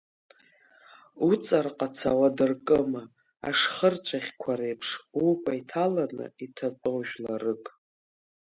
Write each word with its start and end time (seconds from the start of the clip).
Уҵарҟаца 1.27 2.11
уадыркыма, 2.19 3.03
ашхырцәаӷьқәа 3.47 4.53
реиԥш, 4.59 4.89
укәа 5.27 5.53
иҭаланы 5.59 6.25
иҭатәоу 6.45 6.99
жәларык? 7.07 7.63